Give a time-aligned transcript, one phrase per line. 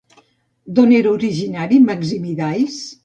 [0.79, 2.81] D'on era originari Maximí d'Ais?